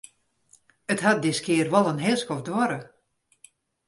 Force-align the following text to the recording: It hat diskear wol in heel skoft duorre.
It 0.93 1.03
hat 1.05 1.19
diskear 1.23 1.67
wol 1.73 1.89
in 1.91 2.03
heel 2.03 2.19
skoft 2.21 2.45
duorre. 2.47 2.79